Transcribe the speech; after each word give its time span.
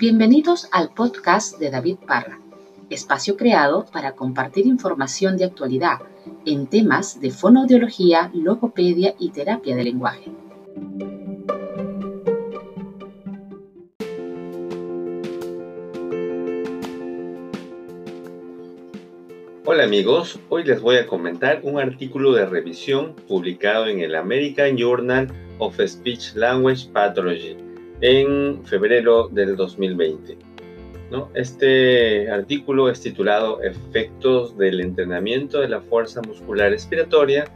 Bienvenidos 0.00 0.68
al 0.70 0.90
podcast 0.94 1.58
de 1.58 1.72
David 1.72 1.96
Parra, 2.06 2.38
espacio 2.88 3.36
creado 3.36 3.84
para 3.92 4.12
compartir 4.12 4.64
información 4.64 5.36
de 5.36 5.44
actualidad 5.44 5.98
en 6.46 6.68
temas 6.68 7.20
de 7.20 7.32
fonoaudiología, 7.32 8.30
logopedia 8.32 9.16
y 9.18 9.30
terapia 9.30 9.74
de 9.74 9.82
lenguaje. 9.82 10.30
Hola 19.64 19.82
amigos, 19.82 20.38
hoy 20.48 20.62
les 20.62 20.80
voy 20.80 20.98
a 20.98 21.08
comentar 21.08 21.58
un 21.64 21.80
artículo 21.80 22.34
de 22.34 22.46
revisión 22.46 23.16
publicado 23.26 23.88
en 23.88 23.98
el 23.98 24.14
American 24.14 24.76
Journal 24.76 25.26
of 25.58 25.80
Speech 25.84 26.36
Language 26.36 26.88
Pathology 26.92 27.67
en 28.00 28.64
febrero 28.64 29.28
del 29.28 29.56
2020. 29.56 30.38
Este 31.34 32.30
artículo 32.30 32.90
es 32.90 33.00
titulado 33.00 33.62
Efectos 33.62 34.56
del 34.58 34.80
entrenamiento 34.80 35.60
de 35.60 35.68
la 35.68 35.80
fuerza 35.80 36.20
muscular 36.22 36.70
respiratoria 36.70 37.46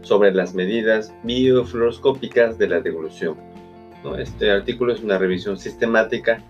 sobre 0.00 0.32
las 0.32 0.54
medidas 0.54 1.14
biofluoroscópicas 1.22 2.56
de 2.58 2.68
la 2.68 2.80
devolución. 2.80 3.36
Este 4.18 4.50
artículo 4.50 4.94
es 4.94 5.02
una 5.02 5.18
revisión 5.18 5.58
sistemática 5.58 6.42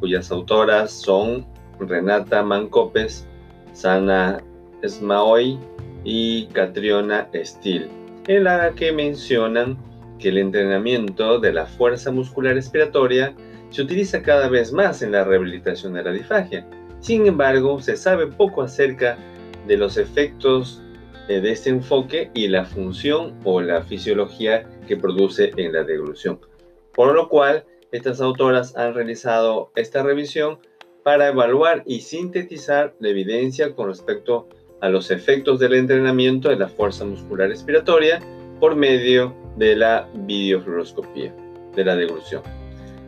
cuyas 0.00 0.30
autoras 0.30 0.92
son 0.92 1.46
Renata 1.78 2.42
Mancopes, 2.42 3.26
Sana 3.72 4.42
Smaoy 4.86 5.58
y 6.04 6.46
Catriona 6.48 7.28
Steele, 7.34 7.88
en 8.26 8.44
la 8.44 8.72
que 8.72 8.92
mencionan 8.92 9.78
que 10.18 10.28
el 10.28 10.38
entrenamiento 10.38 11.38
de 11.38 11.52
la 11.52 11.66
fuerza 11.66 12.10
muscular 12.10 12.54
respiratoria 12.54 13.34
se 13.70 13.82
utiliza 13.82 14.22
cada 14.22 14.48
vez 14.48 14.72
más 14.72 15.02
en 15.02 15.12
la 15.12 15.24
rehabilitación 15.24 15.94
de 15.94 16.02
la 16.02 16.12
disfagia. 16.12 16.66
Sin 17.00 17.26
embargo, 17.26 17.80
se 17.80 17.96
sabe 17.96 18.26
poco 18.26 18.62
acerca 18.62 19.16
de 19.66 19.76
los 19.76 19.96
efectos 19.96 20.82
eh, 21.28 21.40
de 21.40 21.52
este 21.52 21.70
enfoque 21.70 22.30
y 22.34 22.48
la 22.48 22.64
función 22.64 23.34
o 23.44 23.60
la 23.60 23.82
fisiología 23.82 24.66
que 24.86 24.96
produce 24.96 25.52
en 25.56 25.72
la 25.72 25.84
deglución. 25.84 26.40
Por 26.94 27.14
lo 27.14 27.28
cual, 27.28 27.64
estas 27.92 28.20
autoras 28.20 28.76
han 28.76 28.94
realizado 28.94 29.70
esta 29.76 30.02
revisión 30.02 30.58
para 31.04 31.28
evaluar 31.28 31.82
y 31.86 32.00
sintetizar 32.00 32.94
la 32.98 33.08
evidencia 33.10 33.74
con 33.74 33.88
respecto 33.88 34.48
a 34.80 34.88
los 34.88 35.10
efectos 35.10 35.58
del 35.58 35.74
entrenamiento 35.74 36.48
de 36.48 36.56
la 36.56 36.68
fuerza 36.68 37.04
muscular 37.04 37.48
respiratoria 37.48 38.20
por 38.60 38.74
medio 38.76 39.34
de 39.56 39.76
la 39.76 40.08
videofluoroscopía, 40.14 41.34
de 41.74 41.84
la 41.84 41.96
deglución. 41.96 42.42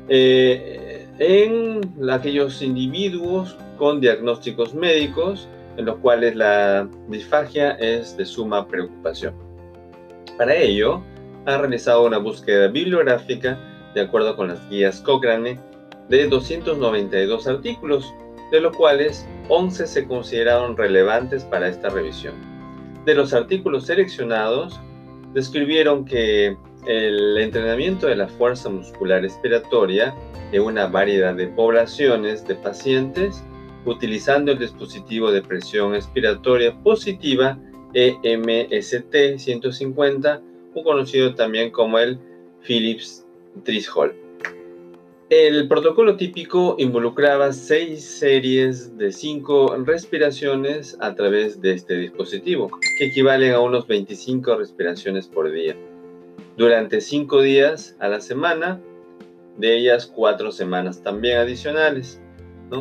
Eh, 0.08 1.06
en 1.18 1.80
aquellos 2.10 2.62
individuos 2.62 3.56
con 3.78 4.00
diagnósticos 4.00 4.74
médicos 4.74 5.48
en 5.76 5.86
los 5.86 5.96
cuales 5.96 6.34
la 6.34 6.88
disfagia 7.08 7.72
es 7.72 8.16
de 8.16 8.24
suma 8.24 8.66
preocupación. 8.66 9.34
Para 10.36 10.54
ello, 10.54 11.02
ha 11.46 11.58
realizado 11.58 12.06
una 12.06 12.18
búsqueda 12.18 12.68
bibliográfica 12.68 13.58
de 13.94 14.02
acuerdo 14.02 14.36
con 14.36 14.48
las 14.48 14.68
guías 14.68 15.00
Cochrane 15.00 15.58
de 16.08 16.26
292 16.28 17.46
artículos 17.46 18.12
de 18.50 18.60
los 18.60 18.76
cuales 18.76 19.26
11 19.48 19.86
se 19.86 20.06
consideraron 20.06 20.76
relevantes 20.76 21.44
para 21.44 21.68
esta 21.68 21.88
revisión. 21.88 22.34
De 23.04 23.14
los 23.14 23.32
artículos 23.32 23.86
seleccionados, 23.86 24.80
describieron 25.34 26.04
que 26.04 26.56
el 26.86 27.38
entrenamiento 27.38 28.06
de 28.06 28.16
la 28.16 28.28
fuerza 28.28 28.68
muscular 28.68 29.22
respiratoria 29.22 30.14
en 30.52 30.62
una 30.62 30.86
variedad 30.86 31.34
de 31.34 31.48
poblaciones 31.48 32.46
de 32.46 32.54
pacientes 32.56 33.44
utilizando 33.84 34.52
el 34.52 34.58
dispositivo 34.58 35.30
de 35.30 35.42
presión 35.42 35.94
expiratoria 35.94 36.74
positiva 36.82 37.58
EMST 37.94 39.38
150, 39.38 40.42
o 40.74 40.84
conocido 40.84 41.34
también 41.34 41.70
como 41.70 41.98
el 41.98 42.19
Philips 42.62 43.26
Threshold. 43.64 44.29
El 45.30 45.68
protocolo 45.68 46.16
típico 46.16 46.74
involucraba 46.76 47.52
seis 47.52 48.04
series 48.04 48.98
de 48.98 49.12
cinco 49.12 49.76
respiraciones 49.76 50.96
a 50.98 51.14
través 51.14 51.60
de 51.60 51.72
este 51.74 51.94
dispositivo, 51.98 52.68
que 52.98 53.06
equivalen 53.06 53.52
a 53.52 53.60
unos 53.60 53.86
25 53.86 54.56
respiraciones 54.56 55.28
por 55.28 55.52
día, 55.52 55.76
durante 56.56 57.00
cinco 57.00 57.42
días 57.42 57.94
a 58.00 58.08
la 58.08 58.20
semana, 58.20 58.80
de 59.56 59.76
ellas 59.76 60.12
cuatro 60.12 60.50
semanas 60.50 61.00
también 61.00 61.38
adicionales. 61.38 62.20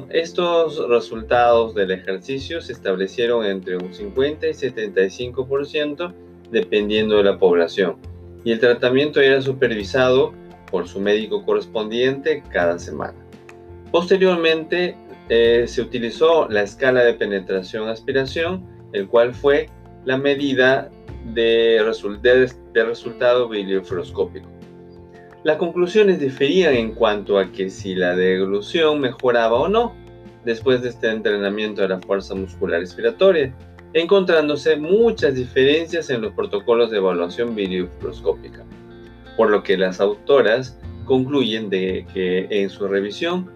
Estos 0.10 0.90
resultados 0.90 1.76
del 1.76 1.92
ejercicio 1.92 2.62
se 2.62 2.74
establecieron 2.74 3.46
entre 3.46 3.78
un 3.78 3.94
50 3.94 4.48
y 4.48 4.54
75% 4.54 6.14
dependiendo 6.50 7.18
de 7.18 7.26
la 7.26 7.38
población, 7.38 7.98
y 8.44 8.54
el 8.54 8.60
tratamiento 8.60 9.22
era 9.22 9.40
supervisado 9.40 10.34
por 10.70 10.88
su 10.88 11.00
médico 11.00 11.44
correspondiente 11.46 12.44
cada 12.52 12.80
semana. 12.80 13.16
Posteriormente 13.92 14.96
eh, 15.30 15.66
se 15.68 15.82
utilizó 15.82 16.48
la 16.50 16.64
escala 16.64 17.04
de 17.04 17.14
penetración-aspiración, 17.14 18.66
el 18.94 19.08
cual 19.08 19.34
fue 19.34 19.70
la 20.06 20.18
medida 20.18 20.90
de, 21.34 21.82
de 22.74 22.86
resultado 22.86 23.50
biliofluoroscópico. 23.50 24.48
Las 25.44 25.58
conclusiones 25.58 26.20
diferían 26.20 26.74
en 26.74 26.94
cuanto 26.94 27.38
a 27.38 27.52
que 27.52 27.70
si 27.70 27.96
la 27.96 28.16
deglución 28.16 29.00
mejoraba 29.00 29.58
o 29.60 29.68
no 29.70 29.96
después 30.44 30.82
de 30.82 30.90
este 30.90 31.10
entrenamiento 31.10 31.82
de 31.82 31.90
la 31.90 32.00
fuerza 32.00 32.36
muscular 32.36 32.80
respiratoria, 32.80 33.54
encontrándose 33.94 34.76
muchas 34.76 35.36
diferencias 35.36 36.10
en 36.10 36.22
los 36.22 36.34
protocolos 36.34 36.92
de 36.92 36.98
evaluación 36.98 37.56
biliofluoroscópica 37.56 38.66
por 39.40 39.52
lo 39.52 39.64
que 39.64 39.78
las 39.78 40.02
autoras 40.02 40.78
concluyen 41.06 41.70
de 41.70 42.06
que 42.14 42.46
en 42.50 42.70
su 42.70 42.90
revisión 42.90 43.50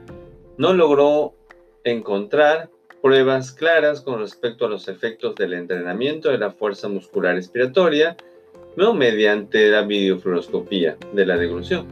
no 0.57 0.71
logró 0.71 1.35
encontrar 1.83 2.69
pruebas 3.01 3.51
claras 3.51 3.99
con 3.99 4.21
respecto 4.21 4.65
a 4.65 4.69
los 4.69 4.87
efectos 4.87 5.35
del 5.35 5.53
entrenamiento 5.53 6.29
de 6.29 6.37
la 6.37 6.51
fuerza 6.51 6.87
muscular 6.87 7.35
respiratoria 7.35 8.15
no 8.77 8.93
mediante 8.93 9.69
la 9.69 9.81
videofluoroscopía 9.81 10.95
de 11.11 11.25
la 11.25 11.35
deglución. 11.35 11.85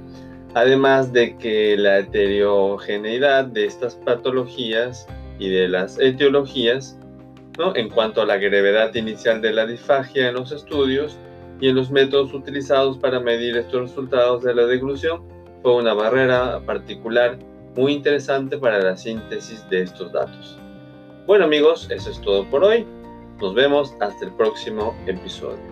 Además 0.53 1.11
de 1.11 1.35
que 1.35 1.75
la 1.75 1.99
heterogeneidad 1.99 3.43
de 3.43 3.65
estas 3.65 3.95
patologías 3.95 5.05
y 5.37 5.49
de 5.49 5.67
las 5.67 5.99
etiologías, 5.99 6.97
¿no? 7.59 7.75
en 7.75 7.89
cuanto 7.89 8.21
a 8.21 8.25
la 8.25 8.37
gravedad 8.37 8.95
inicial 8.95 9.41
de 9.41 9.51
la 9.51 9.65
disfagia 9.65 10.29
en 10.29 10.35
los 10.35 10.53
estudios, 10.53 11.17
y 11.61 11.69
en 11.69 11.75
los 11.75 11.91
métodos 11.91 12.33
utilizados 12.33 12.97
para 12.97 13.19
medir 13.19 13.55
estos 13.55 13.81
resultados 13.81 14.43
de 14.43 14.53
la 14.53 14.65
deglución 14.65 15.21
fue 15.61 15.75
una 15.75 15.93
barrera 15.93 16.59
particular 16.65 17.37
muy 17.75 17.93
interesante 17.93 18.57
para 18.57 18.79
la 18.79 18.97
síntesis 18.97 19.67
de 19.69 19.83
estos 19.83 20.11
datos. 20.11 20.57
Bueno 21.27 21.45
amigos, 21.45 21.87
eso 21.91 22.09
es 22.09 22.19
todo 22.21 22.49
por 22.49 22.63
hoy. 22.63 22.85
Nos 23.39 23.53
vemos 23.53 23.95
hasta 24.01 24.25
el 24.25 24.33
próximo 24.33 24.95
episodio. 25.05 25.70